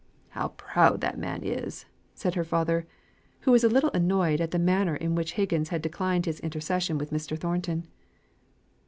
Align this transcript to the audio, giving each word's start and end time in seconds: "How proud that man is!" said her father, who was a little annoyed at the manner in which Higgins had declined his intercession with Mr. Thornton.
"How 0.29 0.47
proud 0.57 1.01
that 1.01 1.19
man 1.19 1.43
is!" 1.43 1.85
said 2.15 2.33
her 2.33 2.43
father, 2.43 2.87
who 3.41 3.51
was 3.51 3.63
a 3.63 3.69
little 3.69 3.91
annoyed 3.93 4.41
at 4.41 4.49
the 4.49 4.57
manner 4.57 4.95
in 4.95 5.13
which 5.13 5.33
Higgins 5.33 5.69
had 5.69 5.83
declined 5.83 6.25
his 6.25 6.39
intercession 6.39 6.97
with 6.97 7.11
Mr. 7.11 7.37
Thornton. 7.37 7.85